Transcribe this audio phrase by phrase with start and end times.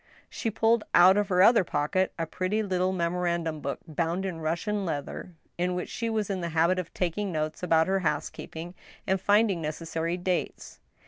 [0.31, 4.73] She pulled out of her other pocket a pretty little memorandum book bound in Russia
[4.73, 8.73] leather, in which she was in the habit of taking notes about her housekeeping,
[9.05, 10.45] and finding necessary 124 ^^^ STEEL HAMMER.
[10.55, 10.79] dates.